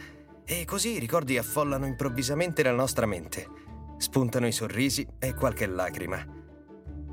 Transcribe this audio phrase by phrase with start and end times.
[0.44, 3.48] E così i ricordi affollano improvvisamente la nostra mente.
[3.96, 6.22] Spuntano i sorrisi e qualche lacrima.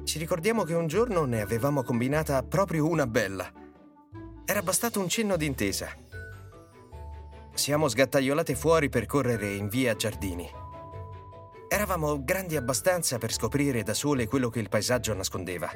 [0.03, 3.49] Ci ricordiamo che un giorno ne avevamo combinata proprio una bella.
[4.44, 5.88] Era bastato un cenno d'intesa.
[7.58, 10.47] Siamo sgattaiolate fuori per correre in via Giardini.
[11.67, 15.67] Eravamo grandi abbastanza per scoprire da sole quello che il paesaggio nascondeva.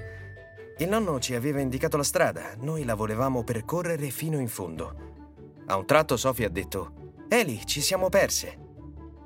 [0.78, 4.96] Il nonno ci aveva indicato la strada, noi la volevamo percorrere fino in fondo.
[5.66, 8.58] A un tratto Sofia ha detto: Eli, ci siamo perse.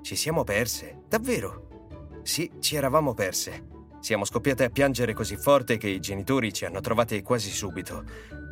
[0.01, 1.01] Ci siamo perse?
[1.09, 2.21] Davvero?
[2.23, 3.67] Sì, ci eravamo perse.
[3.99, 8.05] Siamo scoppiate a piangere così forte che i genitori ci hanno trovate quasi subito.